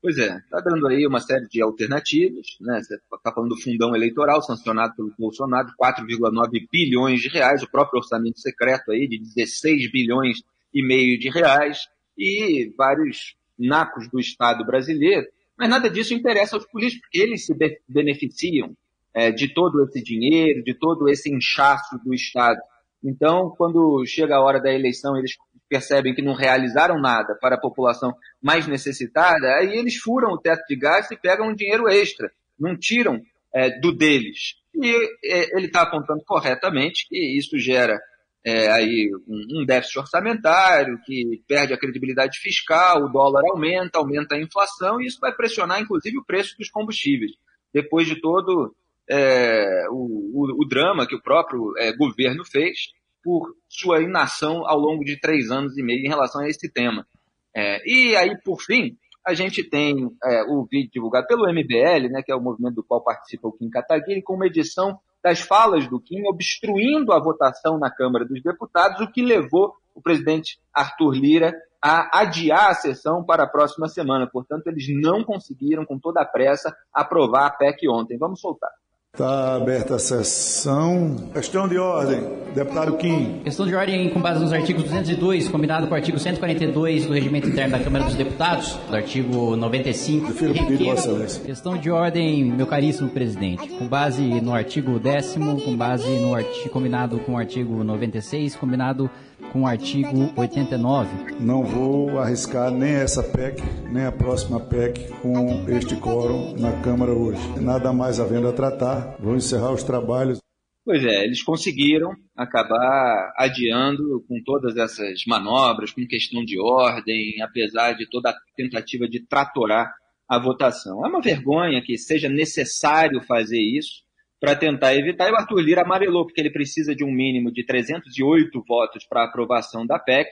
Pois 0.00 0.18
é, 0.18 0.36
está 0.36 0.60
dando 0.60 0.88
aí 0.88 1.06
uma 1.06 1.20
série 1.20 1.46
de 1.46 1.62
alternativas, 1.62 2.46
né? 2.60 2.82
Você 2.82 2.96
está 2.96 3.32
falando 3.32 3.50
do 3.50 3.60
fundão 3.60 3.94
eleitoral 3.94 4.42
sancionado 4.42 4.94
pelo 4.96 5.14
Bolsonaro, 5.16 5.68
4,9 5.80 6.66
bilhões 6.70 7.20
de 7.20 7.28
reais, 7.28 7.62
o 7.62 7.70
próprio 7.70 8.00
orçamento 8.00 8.40
secreto 8.40 8.90
aí 8.90 9.06
de 9.06 9.18
16 9.18 9.92
bilhões 9.92 10.38
e 10.74 10.84
meio 10.84 11.18
de 11.18 11.30
reais, 11.30 11.86
e 12.18 12.72
vários 12.76 13.36
nacos 13.58 14.08
do 14.08 14.18
Estado 14.18 14.64
brasileiro. 14.64 15.26
Mas 15.56 15.68
nada 15.68 15.88
disso 15.88 16.14
interessa 16.14 16.56
aos 16.56 16.66
políticos, 16.66 17.08
eles 17.12 17.46
se 17.46 17.54
beneficiam 17.88 18.76
é, 19.14 19.30
de 19.30 19.52
todo 19.54 19.84
esse 19.84 20.02
dinheiro, 20.02 20.62
de 20.64 20.74
todo 20.74 21.08
esse 21.08 21.32
inchaço 21.32 21.98
do 22.04 22.12
Estado. 22.12 22.60
Então, 23.04 23.50
quando 23.56 24.04
chega 24.06 24.36
a 24.36 24.40
hora 24.40 24.60
da 24.60 24.72
eleição, 24.72 25.16
eles 25.16 25.32
percebem 25.68 26.14
que 26.14 26.22
não 26.22 26.34
realizaram 26.34 27.00
nada 27.00 27.34
para 27.40 27.56
a 27.56 27.60
população 27.60 28.14
mais 28.42 28.66
necessitada, 28.66 29.56
aí 29.56 29.76
eles 29.76 29.96
furam 29.96 30.32
o 30.32 30.38
teto 30.38 30.62
de 30.68 30.76
gasto 30.76 31.12
e 31.12 31.18
pegam 31.18 31.48
um 31.48 31.54
dinheiro 31.54 31.88
extra, 31.88 32.30
não 32.58 32.76
tiram 32.76 33.20
é, 33.54 33.80
do 33.80 33.92
deles. 33.92 34.54
E 34.74 34.94
é, 35.24 35.56
ele 35.56 35.66
está 35.66 35.82
apontando 35.82 36.22
corretamente 36.24 37.06
que 37.08 37.38
isso 37.38 37.58
gera 37.58 37.98
é, 38.44 38.70
aí 38.70 39.10
um, 39.26 39.60
um, 39.60 39.64
déficit 39.64 39.98
orçamentário, 39.98 40.98
que 41.04 41.42
perde 41.46 41.72
a 41.72 41.78
credibilidade 41.78 42.38
fiscal, 42.38 43.04
o 43.04 43.08
dólar 43.08 43.42
aumenta, 43.50 43.98
aumenta 43.98 44.34
a 44.34 44.40
inflação, 44.40 45.00
e 45.00 45.06
isso 45.06 45.18
vai 45.20 45.32
pressionar, 45.34 45.80
inclusive, 45.80 46.18
o 46.18 46.24
preço 46.24 46.56
dos 46.58 46.70
combustíveis. 46.70 47.32
Depois 47.72 48.06
de 48.06 48.20
todo 48.20 48.74
é, 49.10 49.86
o, 49.90 50.32
o, 50.34 50.62
o, 50.62 50.68
drama 50.68 51.06
que 51.06 51.14
o 51.14 51.22
próprio 51.22 51.72
é, 51.78 51.94
governo 51.96 52.44
fez, 52.44 52.92
por 53.22 53.54
sua 53.68 54.02
inação 54.02 54.66
ao 54.66 54.78
longo 54.78 55.04
de 55.04 55.18
três 55.20 55.50
anos 55.50 55.76
e 55.78 55.82
meio 55.82 56.04
em 56.04 56.08
relação 56.08 56.42
a 56.42 56.48
esse 56.48 56.70
tema. 56.72 57.06
É, 57.54 57.80
e 57.86 58.16
aí, 58.16 58.36
por 58.42 58.60
fim, 58.60 58.96
a 59.24 59.34
gente 59.34 59.62
tem 59.62 60.10
é, 60.24 60.42
o 60.48 60.66
vídeo 60.68 60.90
divulgado 60.92 61.26
pelo 61.26 61.48
MBL, 61.48 62.10
né, 62.10 62.22
que 62.24 62.32
é 62.32 62.34
o 62.34 62.40
movimento 62.40 62.76
do 62.76 62.84
qual 62.84 63.02
participa 63.02 63.48
o 63.48 63.52
Kim 63.52 63.70
Kataguiri, 63.70 64.22
com 64.22 64.34
uma 64.34 64.46
edição 64.46 64.98
das 65.22 65.40
falas 65.40 65.86
do 65.86 66.00
Kim 66.00 66.26
obstruindo 66.26 67.12
a 67.12 67.20
votação 67.20 67.78
na 67.78 67.90
Câmara 67.90 68.24
dos 68.24 68.42
Deputados, 68.42 69.00
o 69.00 69.10
que 69.10 69.22
levou 69.22 69.72
o 69.94 70.02
presidente 70.02 70.58
Arthur 70.74 71.12
Lira 71.12 71.54
a 71.80 72.20
adiar 72.20 72.70
a 72.70 72.74
sessão 72.74 73.24
para 73.24 73.44
a 73.44 73.48
próxima 73.48 73.88
semana. 73.88 74.28
Portanto, 74.30 74.66
eles 74.68 74.86
não 75.00 75.24
conseguiram, 75.24 75.84
com 75.84 75.98
toda 75.98 76.22
a 76.22 76.24
pressa, 76.24 76.74
aprovar 76.92 77.46
a 77.46 77.50
PEC 77.50 77.88
ontem. 77.88 78.18
Vamos 78.18 78.40
soltar. 78.40 78.70
Está 79.14 79.56
aberta 79.56 79.96
a 79.96 79.98
sessão. 79.98 81.28
Questão 81.34 81.68
de 81.68 81.76
ordem, 81.76 82.26
deputado 82.54 82.96
Kim. 82.96 83.42
Questão 83.44 83.66
de 83.66 83.74
ordem 83.74 84.08
com 84.08 84.18
base 84.18 84.40
nos 84.40 84.54
artigos 84.54 84.84
202, 84.84 85.50
combinado 85.50 85.86
com 85.86 85.92
o 85.92 85.94
artigo 85.94 86.18
142 86.18 87.04
do 87.04 87.12
Regimento 87.12 87.46
Interno 87.46 87.76
da 87.76 87.84
Câmara 87.84 88.06
dos 88.06 88.14
Deputados, 88.14 88.74
do 88.88 88.96
artigo 88.96 89.54
95. 89.54 90.28
Prefiro 90.28 90.54
pedir, 90.54 90.84
Vossa 90.86 91.10
Excelência. 91.10 91.44
Questão 91.44 91.76
de 91.76 91.90
ordem, 91.90 92.42
meu 92.42 92.66
caríssimo 92.66 93.10
presidente, 93.10 93.68
com 93.68 93.86
base 93.86 94.22
no 94.40 94.54
artigo 94.54 94.98
10 94.98 95.34
com 95.62 95.76
base 95.76 96.08
no 96.08 96.34
artigo 96.34 96.70
combinado 96.70 97.18
com 97.18 97.32
o 97.32 97.36
artigo 97.36 97.84
96, 97.84 98.56
combinado 98.56 99.10
com 99.50 99.62
o 99.62 99.66
artigo 99.66 100.32
89. 100.36 101.34
Não 101.40 101.62
vou 101.62 102.18
arriscar 102.18 102.70
nem 102.70 102.92
essa 102.92 103.22
PEC, 103.22 103.62
nem 103.90 104.04
a 104.04 104.12
próxima 104.12 104.60
PEC 104.60 105.08
com 105.20 105.68
este 105.68 105.96
quórum 105.96 106.54
na 106.58 106.80
Câmara 106.82 107.12
hoje. 107.12 107.40
Nada 107.60 107.92
mais 107.92 108.20
havendo 108.20 108.48
a 108.48 108.52
tratar, 108.52 109.16
vou 109.18 109.36
encerrar 109.36 109.72
os 109.72 109.82
trabalhos. 109.82 110.38
Pois 110.84 111.04
é, 111.04 111.24
eles 111.24 111.42
conseguiram 111.42 112.12
acabar 112.36 113.32
adiando 113.36 114.24
com 114.26 114.42
todas 114.44 114.76
essas 114.76 115.24
manobras, 115.26 115.92
com 115.92 116.04
questão 116.06 116.44
de 116.44 116.58
ordem, 116.58 117.40
apesar 117.40 117.92
de 117.92 118.08
toda 118.10 118.30
a 118.30 118.34
tentativa 118.56 119.08
de 119.08 119.24
tratorar 119.26 119.94
a 120.28 120.38
votação. 120.38 121.04
É 121.04 121.08
uma 121.08 121.20
vergonha 121.20 121.82
que 121.82 121.96
seja 121.96 122.28
necessário 122.28 123.22
fazer 123.22 123.60
isso, 123.60 124.02
para 124.42 124.56
tentar 124.56 124.92
evitar. 124.96 125.28
E 125.28 125.30
o 125.30 125.36
Arthur 125.36 125.60
Lira 125.60 125.82
amarelou, 125.82 126.26
porque 126.26 126.40
ele 126.40 126.50
precisa 126.50 126.96
de 126.96 127.04
um 127.04 127.12
mínimo 127.12 127.52
de 127.52 127.64
308 127.64 128.60
votos 128.66 129.06
para 129.06 129.22
aprovação 129.22 129.86
da 129.86 130.00
PEC, 130.00 130.30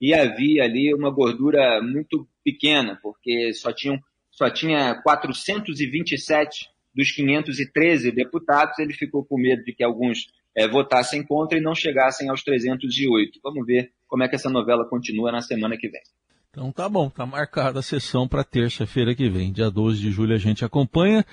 e 0.00 0.14
havia 0.14 0.62
ali 0.62 0.94
uma 0.94 1.10
gordura 1.10 1.82
muito 1.82 2.28
pequena, 2.44 2.96
porque 3.02 3.52
só, 3.52 3.72
tinham, 3.72 3.98
só 4.30 4.48
tinha 4.48 4.94
427 5.02 6.68
dos 6.94 7.10
513 7.10 8.12
deputados, 8.12 8.78
ele 8.78 8.92
ficou 8.92 9.24
com 9.24 9.36
medo 9.36 9.64
de 9.64 9.72
que 9.72 9.82
alguns 9.82 10.28
é, 10.56 10.68
votassem 10.68 11.24
contra 11.24 11.58
e 11.58 11.60
não 11.60 11.74
chegassem 11.74 12.30
aos 12.30 12.44
308. 12.44 13.40
Vamos 13.42 13.66
ver 13.66 13.90
como 14.06 14.22
é 14.22 14.28
que 14.28 14.36
essa 14.36 14.48
novela 14.48 14.88
continua 14.88 15.32
na 15.32 15.40
semana 15.40 15.76
que 15.76 15.88
vem. 15.88 16.02
Então 16.50 16.70
tá 16.70 16.88
bom, 16.88 17.10
tá 17.10 17.26
marcada 17.26 17.80
a 17.80 17.82
sessão 17.82 18.28
para 18.28 18.44
terça-feira 18.44 19.16
que 19.16 19.28
vem, 19.28 19.52
dia 19.52 19.68
12 19.68 20.00
de 20.00 20.10
julho 20.12 20.34
a 20.36 20.38
gente 20.38 20.64
acompanha. 20.64 21.26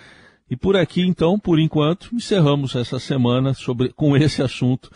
E 0.49 0.55
por 0.55 0.75
aqui, 0.75 1.01
então, 1.01 1.39
por 1.39 1.59
enquanto, 1.59 2.13
encerramos 2.13 2.75
essa 2.75 2.99
semana 2.99 3.53
sobre, 3.53 3.91
com 3.93 4.15
esse 4.15 4.41
assunto 4.41 4.91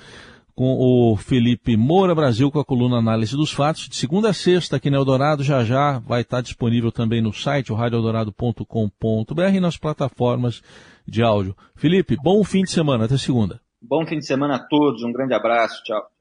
com 0.60 0.76
o 0.78 1.16
Felipe 1.16 1.78
Moura 1.78 2.14
Brasil 2.14 2.52
com 2.52 2.60
a 2.60 2.66
coluna 2.66 2.98
Análise 2.98 3.34
dos 3.34 3.50
Fatos. 3.50 3.88
De 3.88 3.96
segunda 3.96 4.32
a 4.32 4.34
sexta 4.34 4.76
aqui 4.76 4.90
no 4.90 4.98
Eldorado, 4.98 5.42
já 5.42 5.64
já 5.64 6.00
vai 6.00 6.20
estar 6.20 6.42
disponível 6.42 6.92
também 6.92 7.22
no 7.22 7.32
site, 7.32 7.72
o 7.72 7.76
radioeldorado.com.br 7.76 9.56
e 9.56 9.60
nas 9.62 9.78
plataformas 9.78 10.62
de 11.08 11.24
áudio. 11.24 11.56
Felipe, 11.78 12.18
bom 12.22 12.44
fim 12.44 12.64
de 12.64 12.72
semana, 12.72 13.06
até 13.06 13.18
segunda. 13.18 13.62
Bom 13.82 14.06
fim 14.06 14.18
de 14.18 14.26
semana 14.26 14.58
a 14.58 14.60
todos, 14.60 15.02
um 15.02 15.14
grande 15.14 15.34
abraço, 15.34 15.82
tchau. 15.82 16.19